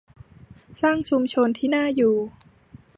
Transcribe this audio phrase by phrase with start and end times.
[0.81, 2.15] สร้างชุมชนที่น่าอยู่